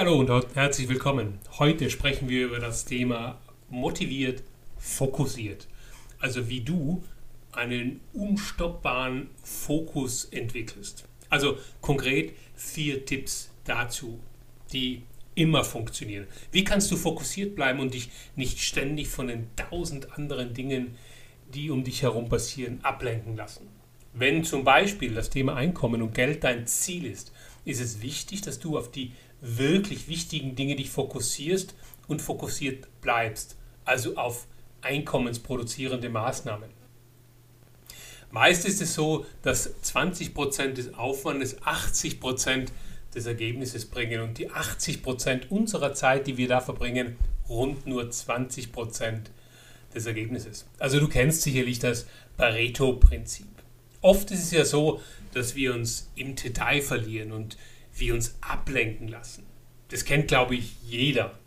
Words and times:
Hallo 0.00 0.18
und 0.18 0.56
herzlich 0.56 0.88
willkommen. 0.88 1.40
Heute 1.58 1.90
sprechen 1.90 2.30
wir 2.30 2.46
über 2.46 2.58
das 2.58 2.86
Thema 2.86 3.38
motiviert, 3.68 4.42
fokussiert. 4.78 5.68
Also 6.18 6.48
wie 6.48 6.62
du 6.62 7.04
einen 7.52 8.00
unstoppbaren 8.14 9.28
Fokus 9.42 10.24
entwickelst. 10.24 11.06
Also 11.28 11.58
konkret 11.82 12.32
vier 12.54 13.04
Tipps 13.04 13.50
dazu, 13.64 14.18
die 14.72 15.02
immer 15.34 15.64
funktionieren. 15.64 16.26
Wie 16.50 16.64
kannst 16.64 16.90
du 16.90 16.96
fokussiert 16.96 17.54
bleiben 17.54 17.78
und 17.78 17.92
dich 17.92 18.08
nicht 18.36 18.58
ständig 18.60 19.08
von 19.08 19.26
den 19.26 19.50
tausend 19.54 20.16
anderen 20.16 20.54
Dingen, 20.54 20.96
die 21.52 21.70
um 21.70 21.84
dich 21.84 22.00
herum 22.00 22.30
passieren, 22.30 22.80
ablenken 22.82 23.36
lassen? 23.36 23.68
Wenn 24.14 24.44
zum 24.44 24.64
Beispiel 24.64 25.12
das 25.12 25.28
Thema 25.28 25.56
Einkommen 25.56 26.00
und 26.00 26.14
Geld 26.14 26.42
dein 26.42 26.66
Ziel 26.66 27.04
ist, 27.04 27.32
ist 27.64 27.80
es 27.80 28.00
wichtig, 28.00 28.40
dass 28.40 28.58
du 28.58 28.78
auf 28.78 28.90
die 28.90 29.12
wirklich 29.40 30.08
wichtigen 30.08 30.54
Dinge 30.54 30.76
dich 30.76 30.90
fokussierst 30.90 31.74
und 32.08 32.20
fokussiert 32.20 32.88
bleibst, 33.00 33.56
also 33.84 34.16
auf 34.16 34.46
einkommensproduzierende 34.82 36.08
Maßnahmen. 36.08 36.70
Meist 38.30 38.64
ist 38.64 38.80
es 38.80 38.94
so, 38.94 39.26
dass 39.42 39.74
20% 39.82 40.74
des 40.74 40.94
Aufwandes 40.94 41.60
80% 41.62 42.68
des 43.14 43.26
Ergebnisses 43.26 43.86
bringen 43.86 44.20
und 44.20 44.38
die 44.38 44.50
80% 44.50 45.48
unserer 45.48 45.94
Zeit, 45.94 46.28
die 46.28 46.36
wir 46.36 46.46
da 46.46 46.60
verbringen, 46.60 47.16
rund 47.48 47.86
nur 47.86 48.04
20% 48.04 49.22
des 49.94 50.06
Ergebnisses. 50.06 50.66
Also 50.78 51.00
du 51.00 51.08
kennst 51.08 51.42
sicherlich 51.42 51.80
das 51.80 52.06
Pareto-Prinzip. 52.36 53.48
Oft 54.00 54.30
ist 54.30 54.44
es 54.44 54.50
ja 54.52 54.64
so, 54.64 55.00
dass 55.34 55.56
wir 55.56 55.74
uns 55.74 56.10
im 56.14 56.36
Detail 56.36 56.80
verlieren 56.80 57.32
und 57.32 57.56
wir 58.00 58.14
uns 58.14 58.36
ablenken 58.40 59.08
lassen. 59.08 59.46
Das 59.88 60.04
kennt, 60.04 60.28
glaube 60.28 60.54
ich, 60.54 60.76
jeder. 60.82 61.38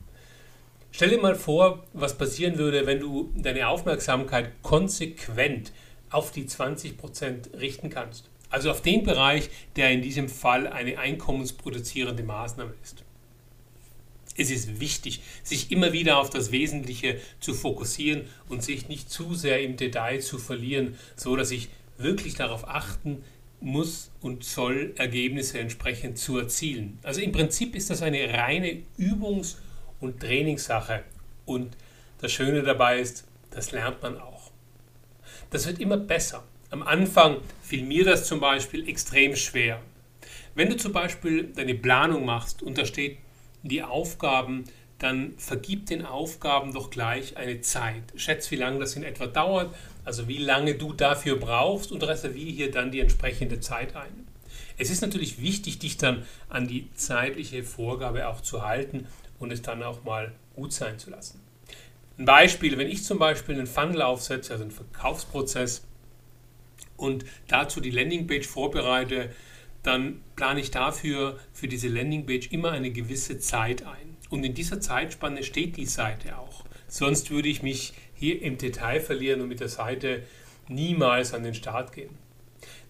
Stell 0.91 1.09
dir 1.09 1.21
mal 1.21 1.35
vor, 1.35 1.83
was 1.93 2.17
passieren 2.17 2.57
würde, 2.57 2.85
wenn 2.85 2.99
du 2.99 3.33
deine 3.35 3.67
Aufmerksamkeit 3.67 4.51
konsequent 4.61 5.71
auf 6.11 6.31
die 6.31 6.45
20% 6.45 7.59
richten 7.59 7.89
kannst. 7.89 8.29
Also 8.49 8.69
auf 8.69 8.83
den 8.83 9.03
Bereich, 9.03 9.49
der 9.75 9.89
in 9.91 10.03
diesem 10.03 10.29
Fall 10.29 10.67
eine 10.67 10.99
einkommensproduzierende 10.99 12.21
Maßnahme 12.21 12.73
ist. 12.83 13.03
Es 14.37 14.51
ist 14.51 14.79
wichtig, 14.79 15.21
sich 15.43 15.71
immer 15.71 15.93
wieder 15.93 16.19
auf 16.19 16.29
das 16.29 16.51
Wesentliche 16.51 17.19
zu 17.39 17.53
fokussieren 17.53 18.27
und 18.49 18.63
sich 18.63 18.87
nicht 18.87 19.09
zu 19.09 19.33
sehr 19.33 19.61
im 19.61 19.77
Detail 19.77 20.19
zu 20.19 20.37
verlieren, 20.37 20.95
so 21.15 21.35
dass 21.35 21.51
ich 21.51 21.69
wirklich 21.97 22.35
darauf 22.35 22.67
achten 22.67 23.23
muss 23.63 24.11
und 24.21 24.43
soll 24.43 24.93
Ergebnisse 24.97 25.59
entsprechend 25.59 26.17
zu 26.17 26.37
erzielen. 26.37 26.99
Also 27.01 27.21
im 27.21 27.31
Prinzip 27.31 27.75
ist 27.75 27.89
das 27.89 28.01
eine 28.01 28.33
reine 28.33 28.83
Übungs- 28.97 29.57
und 29.99 30.19
Trainingssache. 30.19 31.03
Und 31.45 31.77
das 32.19 32.31
Schöne 32.31 32.63
dabei 32.63 32.99
ist, 32.99 33.25
das 33.51 33.71
lernt 33.71 34.01
man 34.01 34.19
auch. 34.19 34.51
Das 35.49 35.65
wird 35.65 35.79
immer 35.79 35.97
besser. 35.97 36.43
Am 36.71 36.83
Anfang 36.83 37.37
fiel 37.61 37.83
mir 37.83 38.03
das 38.03 38.27
zum 38.27 38.39
Beispiel 38.39 38.87
extrem 38.89 39.35
schwer. 39.35 39.79
Wenn 40.55 40.69
du 40.69 40.75
zum 40.75 40.91
Beispiel 40.91 41.45
deine 41.55 41.75
Planung 41.75 42.25
machst 42.25 42.61
und 42.61 42.77
da 42.77 42.85
steht 42.85 43.17
die 43.63 43.81
Aufgaben 43.81 44.65
dann 44.99 45.33
vergib 45.37 45.87
den 45.87 46.05
Aufgaben 46.05 46.73
doch 46.73 46.89
gleich 46.89 47.35
eine 47.37 47.61
Zeit. 47.61 48.03
Schätz, 48.15 48.51
wie 48.51 48.55
lange 48.55 48.79
das 48.79 48.95
in 48.95 49.03
etwa 49.03 49.27
dauert, 49.27 49.73
also 50.05 50.27
wie 50.27 50.37
lange 50.37 50.75
du 50.75 50.93
dafür 50.93 51.37
brauchst 51.37 51.91
und 51.91 52.03
reserviere 52.03 52.51
hier 52.51 52.71
dann 52.71 52.91
die 52.91 52.99
entsprechende 52.99 53.59
Zeit 53.59 53.95
ein. 53.95 54.27
Es 54.77 54.89
ist 54.89 55.01
natürlich 55.01 55.41
wichtig, 55.41 55.79
dich 55.79 55.97
dann 55.97 56.25
an 56.49 56.67
die 56.67 56.91
zeitliche 56.93 57.63
Vorgabe 57.63 58.27
auch 58.27 58.41
zu 58.41 58.63
halten 58.63 59.07
und 59.39 59.51
es 59.51 59.61
dann 59.61 59.83
auch 59.83 60.03
mal 60.03 60.31
gut 60.55 60.73
sein 60.73 60.97
zu 60.99 61.09
lassen. 61.09 61.39
Ein 62.17 62.25
Beispiel, 62.25 62.77
wenn 62.77 62.87
ich 62.87 63.03
zum 63.03 63.17
Beispiel 63.17 63.55
einen 63.55 63.67
Funnel 63.67 64.01
aufsetze, 64.01 64.53
also 64.53 64.63
einen 64.63 64.71
Verkaufsprozess 64.71 65.85
und 66.95 67.25
dazu 67.47 67.81
die 67.81 67.89
Landingpage 67.89 68.47
vorbereite, 68.47 69.29
dann 69.81 70.21
plane 70.35 70.61
ich 70.61 70.71
dafür 70.71 71.39
für 71.51 71.67
diese 71.67 71.87
Landingpage 71.87 72.51
immer 72.51 72.71
eine 72.71 72.91
gewisse 72.91 73.39
Zeit 73.39 73.85
ein. 73.85 74.12
Und 74.33 74.43
in 74.43 74.55
dieser 74.55 74.81
Zeitspanne 74.81 75.43
steht 75.43 75.77
die 75.77 75.85
Seite 75.85 76.39
auch. 76.39 76.65
Sonst 76.87 77.29
würde 77.29 77.49
ich 77.49 77.61
mich 77.61 77.93
hier 78.15 78.41
im 78.41 78.57
Detail 78.57 78.99
verlieren 78.99 79.41
und 79.41 79.47
mit 79.47 79.59
der 79.59 79.69
Seite 79.69 80.23
niemals 80.67 81.35
an 81.35 81.43
den 81.43 81.53
Start 81.53 81.91
gehen. 81.91 82.17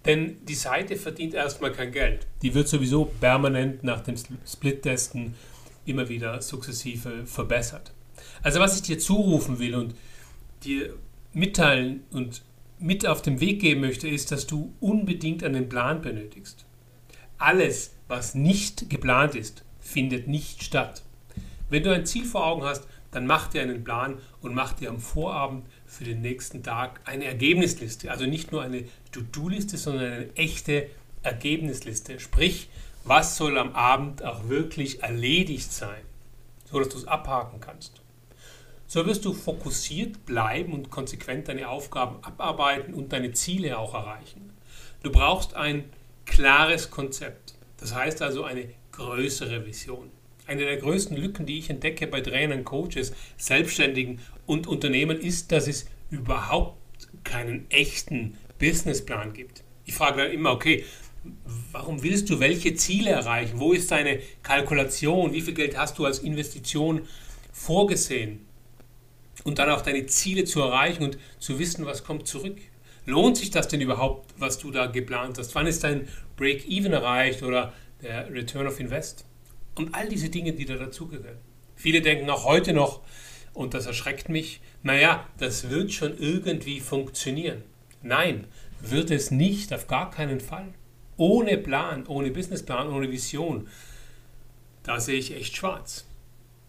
Denn 0.06 0.38
die 0.46 0.56
Seite 0.56 0.96
verdient 0.96 1.34
erstmal 1.34 1.74
kein 1.74 1.92
Geld. 1.92 2.28
Die 2.44 2.54
wird 2.54 2.70
sowieso 2.70 3.04
permanent 3.20 3.84
nach 3.84 4.00
dem 4.00 4.16
Split-Testen 4.16 5.36
immer 5.86 6.08
wieder 6.08 6.42
sukzessive 6.42 7.26
verbessert. 7.26 7.92
Also 8.42 8.62
was 8.62 8.78
ich 8.78 8.84
dir 8.84 8.98
zurufen 8.98 9.60
will 9.60 9.76
und 9.76 9.96
dir 10.64 10.94
mitteilen 11.34 12.04
und 12.12 12.42
mit 12.80 13.06
auf 13.06 13.22
den 13.22 13.42
Weg 13.42 13.60
geben 13.60 13.82
möchte, 13.82 14.08
ist, 14.08 14.32
dass 14.32 14.48
du 14.48 14.74
unbedingt 14.80 15.44
einen 15.44 15.68
Plan 15.68 16.02
benötigst. 16.02 16.64
Alles, 17.38 17.96
was 18.08 18.34
nicht 18.34 18.90
geplant 18.90 19.36
ist, 19.36 19.66
findet 19.82 20.30
nicht 20.30 20.64
statt. 20.64 21.04
Wenn 21.74 21.82
du 21.82 21.92
ein 21.92 22.06
Ziel 22.06 22.24
vor 22.24 22.46
Augen 22.46 22.64
hast, 22.64 22.88
dann 23.10 23.26
mach 23.26 23.48
dir 23.48 23.64
einen 23.64 23.84
Plan 23.84 24.20
und 24.42 24.54
mach 24.54 24.74
dir 24.74 24.92
am 24.92 25.00
Vorabend 25.00 25.66
für 25.88 26.04
den 26.04 26.22
nächsten 26.22 26.62
Tag 26.62 27.02
eine 27.06 27.26
Ergebnisliste. 27.26 28.12
Also 28.12 28.28
nicht 28.28 28.52
nur 28.52 28.62
eine 28.62 28.84
To-Do-Liste, 29.12 29.80
sondern 29.80 30.14
eine 30.14 30.36
echte 30.36 30.92
Ergebnisliste. 31.24 32.20
Sprich, 32.20 32.70
was 33.06 33.38
soll 33.38 33.58
am 33.58 33.74
Abend 33.74 34.24
auch 34.24 34.50
wirklich 34.50 35.02
erledigt 35.02 35.74
sein, 35.74 36.04
so 36.66 36.78
dass 36.78 36.90
du 36.90 36.98
es 37.00 37.08
abhaken 37.08 37.60
kannst. 37.60 38.04
So 38.86 39.08
wirst 39.08 39.26
du 39.26 39.34
fokussiert 39.34 40.28
bleiben 40.28 40.74
und 40.74 40.92
konsequent 40.92 41.48
deine 41.48 41.70
Aufgaben 41.70 42.24
abarbeiten 42.24 42.94
und 42.94 43.14
deine 43.14 43.32
Ziele 43.32 43.80
auch 43.80 43.96
erreichen. 43.96 44.54
Du 45.02 45.12
brauchst 45.12 45.56
ein 45.56 45.86
klares 46.26 46.92
Konzept. 46.92 47.56
Das 47.78 47.96
heißt 47.96 48.22
also 48.22 48.44
eine 48.44 48.70
größere 48.92 49.66
Vision. 49.66 50.12
Eine 50.46 50.66
der 50.66 50.78
größten 50.78 51.16
Lücken, 51.16 51.46
die 51.46 51.60
ich 51.60 51.70
entdecke 51.70 52.06
bei 52.06 52.20
Trainern, 52.20 52.66
Coaches, 52.66 53.14
Selbstständigen 53.38 54.20
und 54.46 54.68
Unternehmen, 54.68 55.20
ist, 55.20 55.52
dass 55.52 55.68
es 55.68 55.86
überhaupt 56.10 56.78
keinen 57.24 57.70
echten 57.72 58.38
Businessplan 58.60 59.34
gibt. 59.34 59.64
Ich 59.86 59.94
frage 59.94 60.24
dann 60.24 60.32
immer, 60.32 60.52
okay, 60.52 60.84
warum 61.72 62.04
willst 62.04 62.30
du 62.30 62.40
welche 62.40 62.76
Ziele 62.76 63.12
erreichen? 63.12 63.60
Wo 63.60 63.72
ist 63.72 63.92
deine 63.92 64.20
Kalkulation? 64.42 65.34
Wie 65.34 65.42
viel 65.42 65.54
Geld 65.54 65.78
hast 65.78 65.98
du 65.98 66.06
als 66.06 66.20
Investition 66.20 67.08
vorgesehen? 67.54 68.46
Und 69.46 69.60
dann 69.60 69.70
auch 69.70 69.82
deine 69.82 70.06
Ziele 70.06 70.44
zu 70.44 70.62
erreichen 70.62 71.04
und 71.04 71.18
zu 71.40 71.60
wissen, 71.60 71.86
was 71.86 72.04
kommt 72.04 72.28
zurück. 72.28 72.58
Lohnt 73.06 73.38
sich 73.38 73.52
das 73.52 73.68
denn 73.68 73.82
überhaupt, 73.82 74.34
was 74.38 74.58
du 74.60 74.72
da 74.72 74.88
geplant 74.88 75.38
hast? 75.38 75.56
Wann 75.56 75.68
ist 75.68 75.84
dein 75.84 76.08
Break-Even 76.38 76.94
erreicht 76.94 77.44
oder 77.44 77.74
der 78.02 78.32
Return 78.32 78.68
of 78.68 78.80
Invest? 78.80 79.26
Und 79.76 79.94
all 79.96 80.08
diese 80.10 80.30
Dinge, 80.30 80.54
die 80.54 80.66
da 80.66 80.76
dazugehören. 80.76 81.38
Viele 81.76 82.02
denken 82.02 82.30
auch 82.30 82.46
heute 82.46 82.74
noch, 82.74 83.02
und 83.54 83.74
das 83.74 83.86
erschreckt 83.86 84.30
mich, 84.30 84.62
naja, 84.82 85.28
das 85.38 85.70
wird 85.70 85.94
schon 85.94 86.18
irgendwie 86.18 86.80
funktionieren. 86.80 87.64
Nein, 88.02 88.48
wird 88.82 89.12
es 89.12 89.32
nicht, 89.32 89.74
auf 89.74 89.88
gar 89.88 90.10
keinen 90.10 90.40
Fall. 90.40 90.74
Ohne 91.18 91.58
Plan, 91.58 92.08
ohne 92.08 92.32
Businessplan, 92.32 92.90
ohne 92.90 93.12
Vision, 93.12 93.68
da 94.84 95.00
sehe 95.00 95.20
ich 95.20 95.36
echt 95.36 95.56
schwarz. 95.56 96.06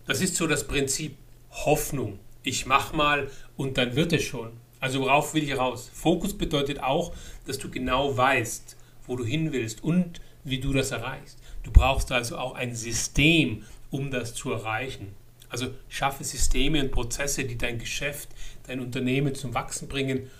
Das 0.06 0.20
ist 0.20 0.36
so 0.36 0.46
das 0.46 0.66
Prinzip 0.66 1.16
Hoffnung. 1.50 2.18
Ich 2.42 2.66
mache 2.66 2.94
mal 2.94 3.30
und 3.56 3.78
dann 3.78 3.96
wird 3.96 4.12
es 4.12 4.22
schon. 4.22 4.52
Also 4.80 5.00
worauf 5.00 5.32
will 5.32 5.42
ich 5.42 5.56
raus? 5.56 5.90
Fokus 5.92 6.36
bedeutet 6.36 6.82
auch, 6.82 7.14
dass 7.46 7.58
du 7.58 7.70
genau 7.70 8.14
weißt, 8.14 8.76
wo 9.06 9.16
du 9.16 9.24
hin 9.24 9.52
willst 9.52 9.82
und 9.82 10.20
wie 10.44 10.60
du 10.60 10.74
das 10.74 10.90
erreichst. 10.90 11.38
Du 11.64 11.72
brauchst 11.72 12.12
also 12.12 12.38
auch 12.38 12.54
ein 12.54 12.74
System, 12.74 13.64
um 13.90 14.10
das 14.10 14.34
zu 14.34 14.52
erreichen. 14.52 15.14
Also 15.48 15.68
schaffe 15.88 16.24
Systeme 16.24 16.80
und 16.80 16.92
Prozesse, 16.92 17.44
die 17.44 17.58
dein 17.58 17.78
Geschäft, 17.78 18.28
dein 18.66 18.80
Unternehmen 18.80 19.34
zum 19.34 19.54
Wachsen 19.54 19.88
bringen, 19.88 20.30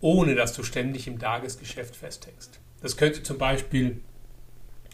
ohne 0.00 0.34
dass 0.34 0.54
du 0.54 0.62
ständig 0.62 1.06
im 1.06 1.18
Tagesgeschäft 1.18 1.96
festhängst. 1.96 2.60
Das 2.80 2.96
könnte 2.96 3.22
zum 3.22 3.36
Beispiel 3.36 4.00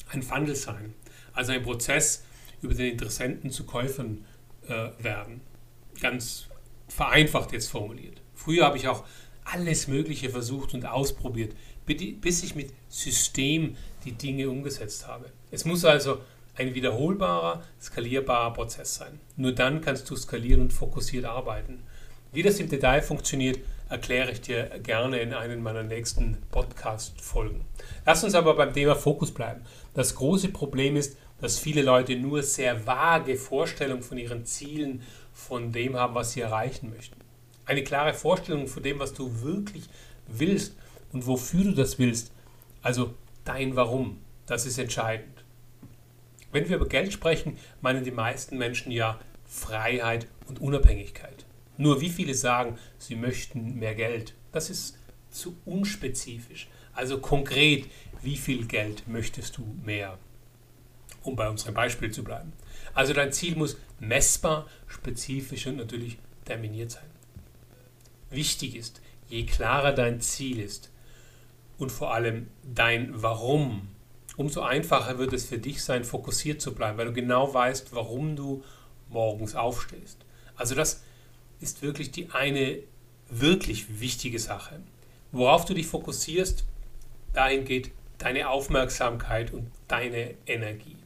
ein 0.08 0.22
Funnel 0.22 0.56
sein, 0.56 0.94
also 1.32 1.52
ein 1.52 1.62
Prozess, 1.62 2.24
über 2.62 2.74
den 2.74 2.92
Interessenten 2.92 3.50
zu 3.50 3.64
Käufern 3.64 4.24
äh, 4.66 4.88
werden. 4.98 5.40
Ganz 6.00 6.48
vereinfacht 6.88 7.52
jetzt 7.52 7.68
formuliert. 7.68 8.22
Früher 8.34 8.64
habe 8.64 8.78
ich 8.78 8.88
auch 8.88 9.04
alles 9.44 9.88
Mögliche 9.88 10.30
versucht 10.30 10.74
und 10.74 10.86
ausprobiert, 10.86 11.54
bis 11.84 12.42
ich 12.42 12.54
mit 12.54 12.72
System 12.88 13.76
die 14.04 14.12
Dinge 14.12 14.48
umgesetzt 14.50 15.06
habe. 15.06 15.32
Es 15.56 15.64
muss 15.64 15.86
also 15.86 16.18
ein 16.54 16.74
wiederholbarer, 16.74 17.62
skalierbarer 17.80 18.52
Prozess 18.52 18.96
sein. 18.96 19.18
Nur 19.38 19.52
dann 19.52 19.80
kannst 19.80 20.10
du 20.10 20.14
skalieren 20.14 20.60
und 20.60 20.72
fokussiert 20.74 21.24
arbeiten. 21.24 21.82
Wie 22.30 22.42
das 22.42 22.60
im 22.60 22.68
Detail 22.68 23.00
funktioniert, 23.00 23.60
erkläre 23.88 24.32
ich 24.32 24.42
dir 24.42 24.64
gerne 24.82 25.18
in 25.20 25.32
einem 25.32 25.62
meiner 25.62 25.82
nächsten 25.82 26.36
Podcast-Folgen. 26.50 27.62
Lass 28.04 28.22
uns 28.22 28.34
aber 28.34 28.54
beim 28.54 28.74
Thema 28.74 28.96
Fokus 28.96 29.32
bleiben. 29.32 29.62
Das 29.94 30.14
große 30.16 30.48
Problem 30.48 30.94
ist, 30.94 31.16
dass 31.40 31.58
viele 31.58 31.80
Leute 31.80 32.16
nur 32.16 32.42
sehr 32.42 32.86
vage 32.86 33.36
Vorstellungen 33.36 34.02
von 34.02 34.18
ihren 34.18 34.44
Zielen, 34.44 35.00
von 35.32 35.72
dem 35.72 35.96
haben, 35.96 36.14
was 36.14 36.32
sie 36.32 36.42
erreichen 36.42 36.92
möchten. 36.94 37.16
Eine 37.64 37.82
klare 37.82 38.12
Vorstellung 38.12 38.66
von 38.66 38.82
dem, 38.82 38.98
was 38.98 39.14
du 39.14 39.40
wirklich 39.40 39.84
willst 40.26 40.74
und 41.14 41.26
wofür 41.26 41.64
du 41.64 41.72
das 41.72 41.98
willst, 41.98 42.30
also 42.82 43.14
dein 43.46 43.74
Warum, 43.74 44.18
das 44.44 44.66
ist 44.66 44.76
entscheidend. 44.76 45.35
Wenn 46.56 46.70
wir 46.70 46.76
über 46.76 46.88
Geld 46.88 47.12
sprechen, 47.12 47.58
meinen 47.82 48.02
die 48.02 48.10
meisten 48.10 48.56
Menschen 48.56 48.90
ja 48.90 49.20
Freiheit 49.44 50.26
und 50.48 50.58
Unabhängigkeit. 50.58 51.44
Nur 51.76 52.00
wie 52.00 52.08
viele 52.08 52.34
sagen, 52.34 52.78
sie 52.96 53.14
möchten 53.14 53.78
mehr 53.78 53.94
Geld? 53.94 54.32
Das 54.52 54.70
ist 54.70 54.96
zu 55.28 55.54
unspezifisch. 55.66 56.68
Also 56.94 57.18
konkret, 57.18 57.84
wie 58.22 58.38
viel 58.38 58.64
Geld 58.64 59.06
möchtest 59.06 59.58
du 59.58 59.66
mehr? 59.84 60.16
Um 61.22 61.36
bei 61.36 61.46
unserem 61.46 61.74
Beispiel 61.74 62.10
zu 62.10 62.24
bleiben. 62.24 62.54
Also 62.94 63.12
dein 63.12 63.34
Ziel 63.34 63.54
muss 63.54 63.76
messbar, 64.00 64.66
spezifisch 64.86 65.66
und 65.66 65.76
natürlich 65.76 66.16
terminiert 66.46 66.90
sein. 66.90 67.10
Wichtig 68.30 68.76
ist, 68.76 69.02
je 69.28 69.44
klarer 69.44 69.92
dein 69.92 70.22
Ziel 70.22 70.60
ist 70.60 70.90
und 71.76 71.92
vor 71.92 72.14
allem 72.14 72.48
dein 72.64 73.10
Warum, 73.12 73.88
umso 74.36 74.62
einfacher 74.62 75.18
wird 75.18 75.32
es 75.32 75.46
für 75.46 75.58
dich 75.58 75.82
sein, 75.82 76.04
fokussiert 76.04 76.60
zu 76.60 76.74
bleiben, 76.74 76.98
weil 76.98 77.06
du 77.06 77.12
genau 77.12 77.52
weißt, 77.52 77.94
warum 77.94 78.36
du 78.36 78.62
morgens 79.08 79.54
aufstehst. 79.54 80.18
Also 80.56 80.74
das 80.74 81.02
ist 81.60 81.82
wirklich 81.82 82.10
die 82.10 82.30
eine 82.30 82.78
wirklich 83.28 84.00
wichtige 84.00 84.38
Sache. 84.38 84.80
Worauf 85.32 85.64
du 85.64 85.74
dich 85.74 85.86
fokussierst, 85.86 86.64
dahin 87.32 87.64
geht 87.64 87.90
deine 88.18 88.48
Aufmerksamkeit 88.48 89.52
und 89.52 89.70
deine 89.88 90.34
Energie. 90.46 90.96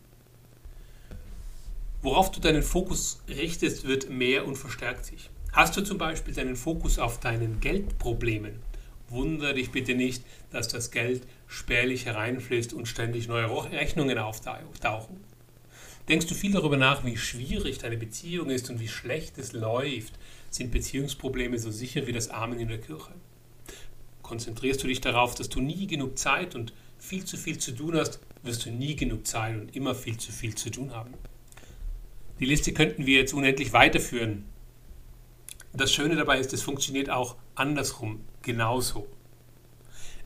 Worauf 2.02 2.30
du 2.30 2.40
deinen 2.40 2.62
Fokus 2.62 3.20
richtest, 3.28 3.86
wird 3.86 4.08
mehr 4.08 4.46
und 4.46 4.56
verstärkt 4.56 5.04
sich. 5.04 5.30
Hast 5.52 5.76
du 5.76 5.82
zum 5.82 5.98
Beispiel 5.98 6.32
deinen 6.32 6.56
Fokus 6.56 6.98
auf 6.98 7.18
deinen 7.20 7.60
Geldproblemen, 7.60 8.62
wundere 9.08 9.54
dich 9.54 9.72
bitte 9.72 9.94
nicht, 9.94 10.22
dass 10.50 10.68
das 10.68 10.90
Geld 10.90 11.26
spärlich 11.50 12.06
hereinfließt 12.06 12.72
und 12.72 12.86
ständig 12.86 13.26
neue 13.26 13.50
Rechnungen 13.72 14.16
auftauchen. 14.18 15.16
Denkst 16.08 16.26
du 16.26 16.34
viel 16.34 16.52
darüber 16.52 16.76
nach, 16.76 17.04
wie 17.04 17.16
schwierig 17.16 17.78
deine 17.78 17.96
Beziehung 17.96 18.50
ist 18.50 18.70
und 18.70 18.78
wie 18.78 18.88
schlecht 18.88 19.36
es 19.36 19.52
läuft, 19.52 20.14
sind 20.48 20.70
Beziehungsprobleme 20.70 21.58
so 21.58 21.72
sicher 21.72 22.06
wie 22.06 22.12
das 22.12 22.30
Amen 22.30 22.60
in 22.60 22.68
der 22.68 22.80
Kirche. 22.80 23.12
Konzentrierst 24.22 24.82
du 24.84 24.86
dich 24.86 25.00
darauf, 25.00 25.34
dass 25.34 25.48
du 25.48 25.60
nie 25.60 25.88
genug 25.88 26.18
Zeit 26.18 26.54
und 26.54 26.72
viel 26.98 27.24
zu 27.24 27.36
viel 27.36 27.58
zu 27.58 27.72
tun 27.72 27.96
hast, 27.96 28.20
wirst 28.44 28.64
du 28.64 28.70
nie 28.70 28.94
genug 28.94 29.26
Zeit 29.26 29.60
und 29.60 29.74
immer 29.74 29.96
viel 29.96 30.18
zu 30.18 30.30
viel 30.30 30.54
zu 30.54 30.70
tun 30.70 30.94
haben. 30.94 31.14
Die 32.38 32.46
Liste 32.46 32.72
könnten 32.72 33.06
wir 33.06 33.18
jetzt 33.18 33.34
unendlich 33.34 33.72
weiterführen. 33.72 34.44
Das 35.72 35.92
Schöne 35.92 36.14
dabei 36.14 36.38
ist, 36.38 36.52
es 36.52 36.62
funktioniert 36.62 37.10
auch 37.10 37.36
andersrum 37.56 38.20
genauso. 38.42 39.08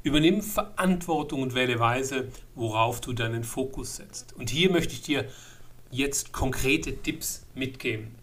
Übernimm 0.04 0.42
Verantwortung 0.42 1.40
und 1.40 1.54
wähle 1.54 1.80
weise, 1.80 2.28
worauf 2.54 3.00
du 3.00 3.14
deinen 3.14 3.42
Fokus 3.42 3.96
setzt. 3.96 4.34
Und 4.34 4.50
hier 4.50 4.70
möchte 4.70 4.92
ich 4.92 5.00
dir 5.00 5.24
jetzt 5.90 6.30
konkrete 6.30 6.98
Tipps 6.98 7.46
mitgeben. 7.54 8.14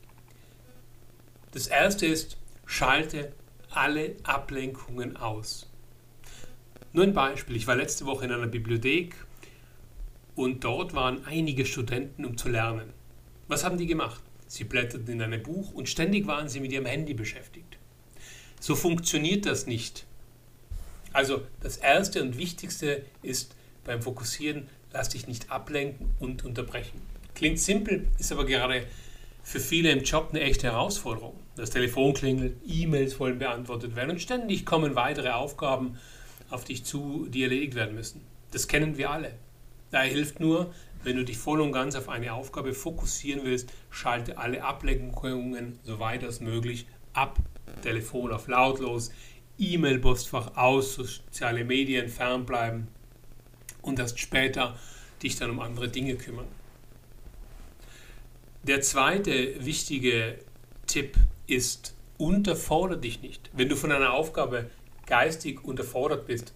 Das 1.54 1.66
erste 1.66 2.06
ist, 2.06 2.38
schalte 2.68 3.34
alle 3.72 4.16
Ablenkungen 4.22 5.18
aus. 5.18 5.72
Nur 6.94 7.04
ein 7.04 7.16
Beispiel. 7.16 7.56
Ich 7.56 7.66
war 7.66 7.76
letzte 7.76 8.06
Woche 8.06 8.26
in 8.26 8.32
einer 8.32 8.46
Bibliothek 8.46 9.16
und 10.36 10.64
dort 10.64 10.94
waren 10.94 11.26
einige 11.26 11.66
Studenten, 11.66 12.26
um 12.26 12.38
zu 12.38 12.50
lernen. 12.50 12.94
Was 13.48 13.64
haben 13.64 13.80
die 13.80 13.88
gemacht? 13.88 14.22
Sie 14.46 14.66
blätterten 14.66 15.14
in 15.14 15.22
einem 15.24 15.42
Buch 15.42 15.74
und 15.74 15.90
ständig 15.90 16.28
waren 16.28 16.48
sie 16.48 16.60
mit 16.60 16.72
ihrem 16.74 16.86
Handy 16.86 17.16
beschäftigt. 17.16 17.80
So 18.60 18.76
funktioniert 18.76 19.48
das 19.48 19.66
nicht. 19.66 20.06
Also 21.14 21.42
das 21.62 21.78
Erste 21.78 22.22
und 22.22 22.38
Wichtigste 22.38 23.04
ist 23.22 23.56
beim 23.84 24.02
Fokussieren, 24.02 24.68
lass 24.94 25.10
dich 25.10 25.28
nicht 25.28 25.52
ablenken 25.52 26.12
und 26.20 26.46
unterbrechen. 26.46 27.02
Klingt 27.36 27.60
simpel, 27.60 28.08
ist 28.20 28.32
aber 28.32 28.46
gerade 28.46 28.86
für 29.44 29.60
viele 29.60 29.92
im 29.92 30.04
Job 30.04 30.30
eine 30.30 30.42
echte 30.42 30.68
Herausforderung. 30.68 31.40
Das 31.56 31.72
Telefon 31.72 32.14
klingelt, 32.14 32.56
E-Mails 32.66 33.20
wollen 33.20 33.40
beantwortet 33.40 33.96
werden 33.96 34.12
und 34.12 34.22
ständig 34.22 34.66
kommen 34.66 34.96
weitere 34.96 35.30
Aufgaben 35.30 35.98
auf 36.50 36.64
dich 36.64 36.84
zu, 36.84 37.28
die 37.30 37.44
erledigt 37.44 37.76
werden 37.76 37.96
müssen. 37.96 38.22
Das 38.52 38.68
kennen 38.68 38.98
wir 38.98 39.10
alle. 39.10 39.34
Daher 39.90 40.12
hilft 40.12 40.40
nur, 40.40 40.74
wenn 41.04 41.18
du 41.18 41.26
dich 41.26 41.38
voll 41.38 41.62
und 41.62 41.72
ganz 41.72 41.96
auf 41.96 42.10
eine 42.10 42.34
Aufgabe 42.34 42.74
fokussieren 42.74 43.42
willst, 43.44 43.72
schalte 43.90 44.38
alle 44.38 44.64
Ablenkungen 44.64 45.80
so 45.84 46.00
weit 46.00 46.24
als 46.24 46.40
möglich 46.40 46.86
ab. 47.14 47.38
Telefon 47.82 48.32
auf 48.32 48.48
lautlos, 48.48 49.12
E-Mail-Postfach 49.58 50.56
aus, 50.56 50.96
soziale 50.96 51.64
Medien 51.64 52.10
fernbleiben 52.10 52.88
und 53.82 54.00
erst 54.00 54.20
später 54.20 54.78
dich 55.22 55.36
dann 55.36 55.52
um 55.52 55.60
andere 55.60 55.90
Dinge 55.90 56.16
kümmern. 56.16 56.48
Der 58.64 58.82
zweite 58.82 59.66
wichtige 59.66 60.38
Tipp 60.88 61.16
ist, 61.48 61.96
unterfordere 62.18 63.00
dich 63.00 63.22
nicht. 63.22 63.50
Wenn 63.54 63.70
du 63.70 63.76
von 63.76 63.92
einer 63.92 64.14
Aufgabe 64.14 64.70
geistig 65.08 65.64
unterfordert 65.64 66.28
bist, 66.28 66.54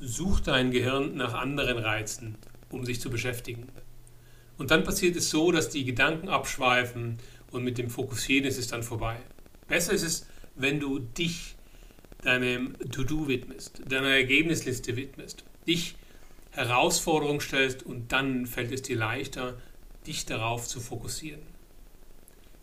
such 0.00 0.40
dein 0.40 0.70
Gehirn 0.70 1.16
nach 1.16 1.34
anderen 1.34 1.78
Reizen, 1.78 2.36
um 2.70 2.86
sich 2.86 3.00
zu 3.00 3.10
beschäftigen. 3.10 3.68
Und 4.56 4.70
dann 4.70 4.84
passiert 4.84 5.16
es 5.16 5.30
so, 5.30 5.52
dass 5.52 5.68
die 5.68 5.84
Gedanken 5.84 6.28
abschweifen 6.28 7.18
und 7.50 7.64
mit 7.64 7.78
dem 7.78 7.90
Fokussieren 7.90 8.46
ist 8.46 8.58
es 8.58 8.68
dann 8.68 8.82
vorbei. 8.82 9.16
Besser 9.68 9.92
ist 9.92 10.02
es, 10.02 10.26
wenn 10.54 10.80
du 10.80 10.98
dich 10.98 11.56
deinem 12.22 12.76
To-Do 12.90 13.28
widmest, 13.28 13.80
deiner 13.88 14.08
Ergebnisliste 14.08 14.96
widmest, 14.96 15.44
dich 15.66 15.96
Herausforderungen 16.52 17.40
stellst 17.40 17.84
und 17.84 18.12
dann 18.12 18.46
fällt 18.46 18.72
es 18.72 18.82
dir 18.82 18.96
leichter, 18.96 19.56
dich 20.06 20.26
darauf 20.26 20.66
zu 20.66 20.80
fokussieren. 20.80 21.42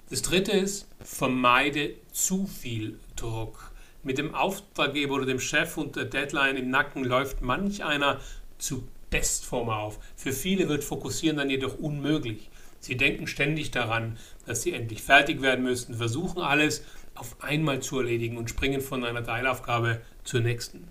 Das 0.09 0.21
dritte 0.21 0.51
ist, 0.51 0.88
vermeide 1.04 1.95
zu 2.12 2.48
viel 2.48 3.00
Druck. 3.15 3.71
Mit 4.04 4.18
dem 4.18 4.36
Auftraggeber 4.36 5.15
oder 5.15 5.25
dem 5.25 5.39
Chef 5.39 5.77
und 5.77 5.95
der 5.95 6.06
Deadline 6.06 6.56
im 6.56 6.69
Nacken 6.69 7.03
läuft 7.03 7.42
manch 7.42 7.83
einer 7.83 8.22
zu 8.58 8.88
Bestform 9.10 9.70
auf. 9.70 10.00
Für 10.15 10.32
viele 10.32 10.70
wird 10.70 10.84
Fokussieren 10.84 11.38
dann 11.38 11.50
jedoch 11.50 11.77
unmöglich. 11.77 12.50
Sie 12.79 12.96
denken 12.96 13.27
ständig 13.27 13.72
daran, 13.72 14.17
dass 14.46 14.62
sie 14.62 14.74
endlich 14.74 15.01
fertig 15.01 15.41
werden 15.41 15.63
müssen, 15.63 15.96
versuchen 15.96 16.41
alles 16.41 16.84
auf 17.15 17.41
einmal 17.43 17.81
zu 17.81 18.00
erledigen 18.00 18.38
und 18.38 18.50
springen 18.50 18.81
von 18.81 19.03
einer 19.03 19.24
Teilaufgabe 19.24 20.01
zur 20.24 20.41
nächsten. 20.41 20.88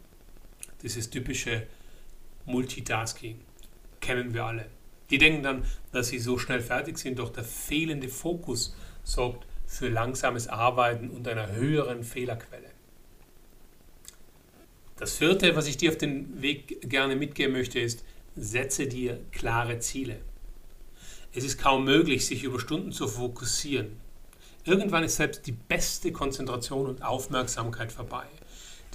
Das 0.82 0.96
ist 0.96 1.10
typische 1.10 1.66
Multitasking. 2.44 3.40
Kennen 4.00 4.34
wir 4.34 4.44
alle. 4.44 4.66
Die 5.10 5.18
denken 5.18 5.42
dann, 5.42 5.64
dass 5.92 6.08
sie 6.08 6.18
so 6.18 6.38
schnell 6.38 6.60
fertig 6.60 6.98
sind, 6.98 7.18
doch 7.18 7.30
der 7.30 7.44
fehlende 7.44 8.08
Fokus 8.08 8.76
sorgt 9.04 9.46
für 9.66 9.88
langsames 9.88 10.48
Arbeiten 10.48 11.10
und 11.10 11.28
einer 11.28 11.52
höheren 11.52 12.02
Fehlerquelle. 12.02 12.70
Das 14.96 15.16
vierte, 15.16 15.54
was 15.54 15.66
ich 15.66 15.76
dir 15.76 15.90
auf 15.90 15.98
den 15.98 16.40
Weg 16.40 16.88
gerne 16.88 17.16
mitgeben 17.16 17.52
möchte, 17.52 17.78
ist, 17.78 18.04
setze 18.34 18.86
dir 18.86 19.20
klare 19.30 19.78
Ziele. 19.78 20.20
Es 21.36 21.44
ist 21.44 21.58
kaum 21.58 21.84
möglich, 21.84 22.26
sich 22.26 22.42
über 22.42 22.58
Stunden 22.58 22.90
zu 22.90 23.06
fokussieren. 23.06 23.92
Irgendwann 24.64 25.04
ist 25.04 25.16
selbst 25.16 25.46
die 25.46 25.52
beste 25.52 26.10
Konzentration 26.10 26.86
und 26.86 27.02
Aufmerksamkeit 27.02 27.92
vorbei. 27.92 28.26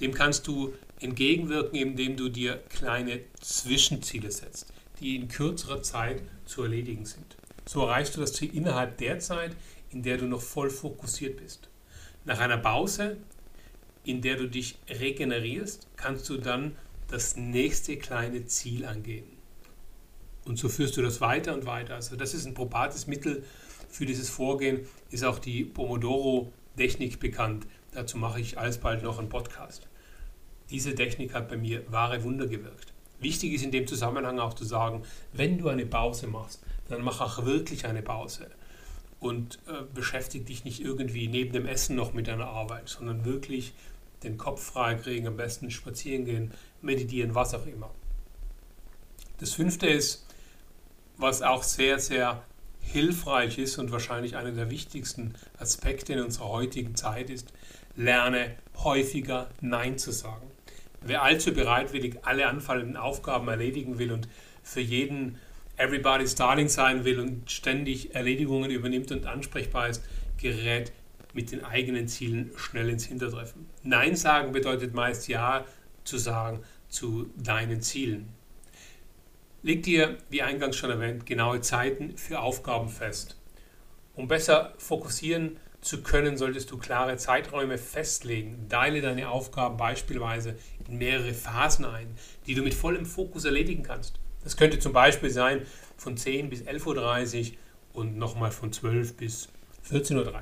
Dem 0.00 0.12
kannst 0.12 0.46
du 0.46 0.74
entgegenwirken, 1.00 1.78
indem 1.78 2.16
du 2.16 2.28
dir 2.28 2.62
kleine 2.68 3.20
Zwischenziele 3.40 4.30
setzt 4.30 4.72
die 5.02 5.16
in 5.16 5.28
kürzerer 5.28 5.82
Zeit 5.82 6.22
zu 6.46 6.62
erledigen 6.62 7.04
sind. 7.04 7.36
So 7.66 7.82
erreichst 7.82 8.16
du 8.16 8.20
das 8.20 8.32
Ziel 8.32 8.54
innerhalb 8.54 8.98
der 8.98 9.18
Zeit, 9.18 9.56
in 9.90 10.02
der 10.02 10.16
du 10.16 10.26
noch 10.26 10.40
voll 10.40 10.70
fokussiert 10.70 11.36
bist. 11.36 11.68
Nach 12.24 12.38
einer 12.38 12.56
Pause, 12.56 13.18
in 14.04 14.22
der 14.22 14.36
du 14.36 14.48
dich 14.48 14.78
regenerierst, 14.88 15.88
kannst 15.96 16.28
du 16.28 16.38
dann 16.38 16.76
das 17.08 17.36
nächste 17.36 17.96
kleine 17.96 18.46
Ziel 18.46 18.86
angehen. 18.86 19.26
Und 20.44 20.58
so 20.58 20.68
führst 20.68 20.96
du 20.96 21.02
das 21.02 21.20
weiter 21.20 21.54
und 21.54 21.66
weiter. 21.66 21.94
Also 21.94 22.16
das 22.16 22.34
ist 22.34 22.46
ein 22.46 22.54
probates 22.54 23.06
Mittel 23.06 23.44
für 23.88 24.06
dieses 24.06 24.28
Vorgehen, 24.28 24.80
ist 25.10 25.24
auch 25.24 25.38
die 25.38 25.64
Pomodoro-Technik 25.64 27.20
bekannt. 27.20 27.66
Dazu 27.92 28.18
mache 28.18 28.40
ich 28.40 28.58
alsbald 28.58 29.02
noch 29.02 29.18
einen 29.18 29.28
Podcast. 29.28 29.86
Diese 30.70 30.94
Technik 30.94 31.34
hat 31.34 31.48
bei 31.48 31.56
mir 31.56 31.84
wahre 31.92 32.22
Wunder 32.24 32.46
gewirkt. 32.46 32.92
Wichtig 33.20 33.52
ist 33.52 33.62
in 33.62 33.70
dem 33.70 33.86
Zusammenhang 33.86 34.40
auch 34.40 34.54
zu 34.54 34.64
sagen, 34.64 35.02
wenn 35.32 35.58
du 35.58 35.68
eine 35.68 35.86
Pause 35.86 36.26
machst, 36.26 36.62
dann 36.88 37.02
mach 37.02 37.20
auch 37.20 37.44
wirklich 37.44 37.86
eine 37.86 38.02
Pause 38.02 38.50
und 39.20 39.60
äh, 39.68 39.82
beschäftige 39.94 40.44
dich 40.44 40.64
nicht 40.64 40.80
irgendwie 40.80 41.28
neben 41.28 41.52
dem 41.52 41.66
Essen 41.66 41.94
noch 41.94 42.12
mit 42.12 42.26
deiner 42.26 42.48
Arbeit, 42.48 42.88
sondern 42.88 43.24
wirklich 43.24 43.72
den 44.24 44.38
Kopf 44.38 44.62
frei 44.64 44.96
kriegen, 44.96 45.26
am 45.26 45.36
besten 45.36 45.70
spazieren 45.70 46.24
gehen, 46.24 46.52
meditieren, 46.80 47.34
was 47.34 47.54
auch 47.54 47.66
immer. 47.66 47.90
Das 49.38 49.52
fünfte 49.52 49.86
ist, 49.86 50.26
was 51.22 51.42
auch 51.42 51.62
sehr, 51.62 51.98
sehr 51.98 52.42
hilfreich 52.80 53.58
ist 53.58 53.78
und 53.78 53.92
wahrscheinlich 53.92 54.36
einer 54.36 54.50
der 54.50 54.70
wichtigsten 54.70 55.34
Aspekte 55.58 56.12
in 56.14 56.20
unserer 56.20 56.48
heutigen 56.48 56.94
Zeit 56.94 57.30
ist, 57.30 57.52
lerne 57.96 58.56
häufiger 58.76 59.48
Nein 59.60 59.98
zu 59.98 60.10
sagen. 60.10 60.50
Wer 61.00 61.22
allzu 61.22 61.52
bereitwillig 61.52 62.18
alle 62.22 62.46
anfallenden 62.46 62.96
Aufgaben 62.96 63.48
erledigen 63.48 63.98
will 63.98 64.12
und 64.12 64.28
für 64.62 64.80
jeden 64.80 65.38
Everybody's 65.76 66.34
Darling 66.34 66.68
sein 66.68 67.04
will 67.04 67.18
und 67.18 67.50
ständig 67.50 68.14
Erledigungen 68.14 68.70
übernimmt 68.70 69.10
und 69.10 69.26
ansprechbar 69.26 69.88
ist, 69.88 70.02
gerät 70.40 70.92
mit 71.32 71.50
den 71.50 71.64
eigenen 71.64 72.08
Zielen 72.08 72.50
schnell 72.56 72.88
ins 72.90 73.06
Hintertreffen. 73.06 73.66
Nein 73.82 74.16
sagen 74.16 74.52
bedeutet 74.52 74.94
meist 74.94 75.28
Ja 75.28 75.64
zu 76.04 76.18
sagen 76.18 76.60
zu 76.88 77.30
deinen 77.36 77.80
Zielen. 77.80 78.28
Leg 79.64 79.84
dir, 79.84 80.18
wie 80.28 80.42
eingangs 80.42 80.74
schon 80.74 80.90
erwähnt, 80.90 81.24
genaue 81.24 81.60
Zeiten 81.60 82.16
für 82.16 82.40
Aufgaben 82.40 82.88
fest. 82.88 83.36
Um 84.16 84.26
besser 84.26 84.74
fokussieren 84.76 85.56
zu 85.80 86.02
können, 86.02 86.36
solltest 86.36 86.72
du 86.72 86.78
klare 86.78 87.16
Zeiträume 87.16 87.78
festlegen. 87.78 88.66
Teile 88.68 89.00
deine 89.00 89.30
Aufgaben 89.30 89.76
beispielsweise 89.76 90.56
in 90.88 90.98
mehrere 90.98 91.32
Phasen 91.32 91.84
ein, 91.84 92.08
die 92.48 92.56
du 92.56 92.62
mit 92.62 92.74
vollem 92.74 93.06
Fokus 93.06 93.44
erledigen 93.44 93.84
kannst. 93.84 94.18
Das 94.42 94.56
könnte 94.56 94.80
zum 94.80 94.92
Beispiel 94.92 95.30
sein 95.30 95.62
von 95.96 96.16
10 96.16 96.50
bis 96.50 96.62
11.30 96.62 97.52
Uhr 97.52 97.56
und 97.92 98.16
nochmal 98.18 98.50
von 98.50 98.72
12 98.72 99.16
bis 99.16 99.48
14.30 99.88 100.16
Uhr. 100.16 100.34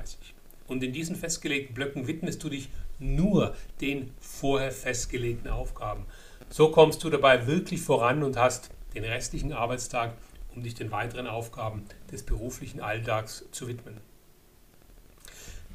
Und 0.67 0.83
in 0.83 0.93
diesen 0.93 1.15
festgelegten 1.15 1.75
Blöcken 1.75 2.07
widmest 2.07 2.43
du 2.43 2.49
dich 2.49 2.69
nur 2.97 3.55
den 3.81 4.13
vorher 4.19 4.71
festgelegten 4.71 5.51
Aufgaben. 5.51 6.07
So 6.49 6.71
kommst 6.71 7.03
du 7.03 7.11
dabei 7.11 7.45
wirklich 7.45 7.81
voran 7.81 8.23
und 8.23 8.35
hast 8.35 8.71
den 8.93 9.03
restlichen 9.03 9.53
Arbeitstag, 9.53 10.13
um 10.55 10.63
dich 10.63 10.75
den 10.75 10.91
weiteren 10.91 11.27
Aufgaben 11.27 11.85
des 12.11 12.23
beruflichen 12.23 12.81
Alltags 12.81 13.45
zu 13.51 13.67
widmen. 13.67 13.97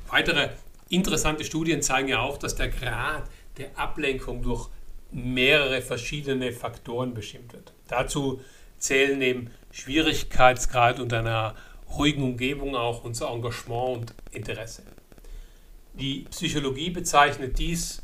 Weitere 0.08 0.50
interessante 0.88 1.44
Studien 1.44 1.82
zeigen 1.82 2.08
ja 2.08 2.20
auch, 2.20 2.38
dass 2.38 2.54
der 2.54 2.68
Grad 2.68 3.24
der 3.56 3.76
Ablenkung 3.78 4.42
durch 4.42 4.68
mehrere 5.10 5.82
verschiedene 5.82 6.52
Faktoren 6.52 7.14
bestimmt 7.14 7.52
wird. 7.52 7.72
Dazu 7.88 8.40
zählen 8.78 9.18
neben 9.18 9.50
Schwierigkeitsgrad 9.70 11.00
und 11.00 11.12
einer 11.12 11.54
ruhigen 11.96 12.22
Umgebung 12.22 12.76
auch 12.76 13.04
unser 13.04 13.30
Engagement 13.30 13.98
und 13.98 14.14
Interesse. 14.32 14.82
Die 15.94 16.26
Psychologie 16.30 16.90
bezeichnet 16.90 17.58
dies 17.58 18.02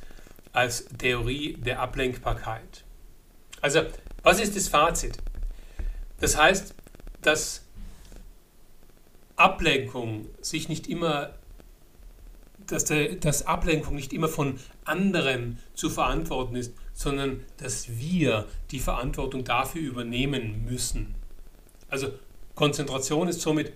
als 0.52 0.86
Theorie 0.98 1.54
der 1.54 1.80
Ablenkbarkeit. 1.80 2.84
Also, 3.60 3.82
was 4.22 4.40
ist 4.40 4.56
das 4.56 4.68
Fazit? 4.68 5.18
Das 6.20 6.36
heißt, 6.36 6.74
dass 7.22 7.64
Ablenkung 9.36 10.26
sich 10.40 10.68
nicht 10.68 10.86
immer, 10.86 11.34
dass, 12.66 12.84
der, 12.84 13.16
dass 13.16 13.46
Ablenkung 13.46 13.96
nicht 13.96 14.12
immer 14.12 14.28
von 14.28 14.58
anderen 14.84 15.58
zu 15.74 15.90
verantworten 15.90 16.56
ist, 16.56 16.74
sondern 16.92 17.44
dass 17.56 17.98
wir 17.98 18.46
die 18.70 18.78
Verantwortung 18.78 19.44
dafür 19.44 19.82
übernehmen 19.82 20.64
müssen. 20.64 21.14
Also 21.88 22.12
Konzentration 22.54 23.28
ist 23.28 23.40
somit 23.40 23.72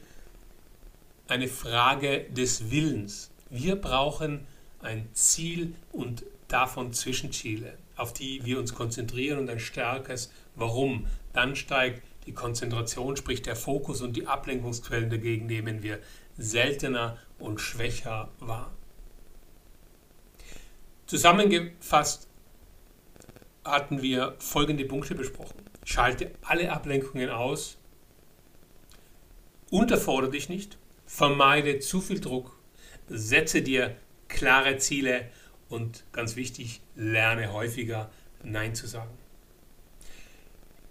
eine 1.28 1.48
Frage 1.48 2.26
des 2.30 2.70
Willens. 2.70 3.30
Wir 3.50 3.76
brauchen 3.76 4.46
ein 4.80 5.08
Ziel 5.12 5.74
und 5.92 6.24
davon 6.48 6.92
Zwischenziele, 6.92 7.76
auf 7.96 8.12
die 8.12 8.44
wir 8.44 8.58
uns 8.58 8.74
konzentrieren 8.74 9.38
und 9.38 9.50
ein 9.50 9.60
stärkeres 9.60 10.30
Warum. 10.54 11.06
Dann 11.32 11.56
steigt 11.56 12.02
die 12.26 12.32
Konzentration, 12.32 13.16
sprich 13.16 13.42
der 13.42 13.56
Fokus 13.56 14.02
und 14.02 14.16
die 14.16 14.26
Ablenkungsquellen 14.26 15.10
dagegen 15.10 15.46
nehmen 15.46 15.82
wir 15.82 16.00
seltener 16.36 17.18
und 17.38 17.60
schwächer 17.60 18.30
wahr. 18.40 18.72
Zusammengefasst 21.06 22.28
hatten 23.64 24.02
wir 24.02 24.34
folgende 24.38 24.84
Punkte 24.84 25.14
besprochen. 25.14 25.62
Schalte 25.84 26.32
alle 26.42 26.72
Ablenkungen 26.72 27.30
aus, 27.30 27.78
unterfordere 29.70 30.32
dich 30.32 30.48
nicht, 30.48 30.78
vermeide 31.06 31.78
zu 31.78 32.00
viel 32.00 32.20
Druck, 32.20 32.58
setze 33.08 33.62
dir 33.62 33.96
klare 34.28 34.78
Ziele 34.78 35.30
und 35.68 36.04
ganz 36.12 36.36
wichtig, 36.36 36.80
lerne 36.94 37.52
häufiger 37.52 38.10
Nein 38.42 38.74
zu 38.74 38.86
sagen. 38.86 39.10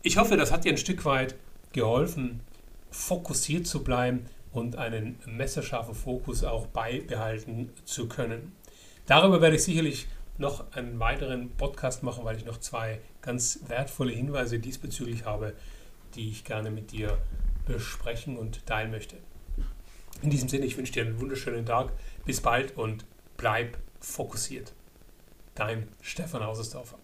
Ich 0.02 0.18
hoffe, 0.18 0.38
das 0.38 0.52
hat 0.52 0.66
dir 0.66 0.72
ein 0.72 0.78
Stück 0.78 1.06
weit 1.06 1.36
geholfen, 1.74 2.42
fokussiert 2.92 3.68
zu 3.68 3.84
bleiben 3.84 4.26
und 4.52 4.78
einen 4.78 5.20
messerscharfen 5.26 5.96
Fokus 5.96 6.44
auch 6.44 6.68
beibehalten 6.68 7.72
zu 7.84 8.08
können. 8.08 8.54
Darüber 9.06 9.42
werde 9.42 9.56
ich 9.56 9.64
sicherlich 9.64 10.08
noch 10.38 10.72
einen 10.74 11.00
weiteren 11.00 11.50
Podcast 11.52 12.04
machen, 12.04 12.26
weil 12.26 12.38
ich 12.38 12.46
noch 12.46 12.60
zwei 12.60 13.00
ganz 13.22 13.60
wertvolle 13.68 14.14
Hinweise 14.14 14.60
diesbezüglich 14.60 15.26
habe, 15.26 15.54
die 16.16 16.30
ich 16.30 16.44
gerne 16.44 16.72
mit 16.72 16.92
dir 16.92 17.18
besprechen 17.66 18.38
und 18.38 18.66
teilen 18.66 18.92
möchte. 18.92 19.18
In 20.22 20.30
diesem 20.30 20.50
Sinne, 20.50 20.66
ich 20.66 20.78
wünsche 20.78 20.94
dir 20.94 21.04
einen 21.04 21.20
wunderschönen 21.20 21.66
Tag. 21.66 21.92
Bis 22.26 22.42
bald 22.42 22.78
und 22.78 23.06
bleib 23.38 23.78
fokussiert. 24.06 24.74
Dein 25.56 25.90
Stefan 26.02 26.44
Hausersdorfer. 26.44 26.98